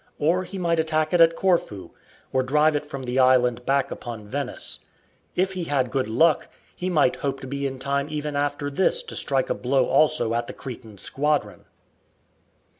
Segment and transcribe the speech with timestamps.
[0.17, 1.91] Or he might attack it at Corfu,
[2.33, 4.79] or drive it from the island back upon Venice.
[5.35, 9.03] If he had good luck he might hope to be in time even after this
[9.03, 11.65] to strike a blow also at the Cretan squadron.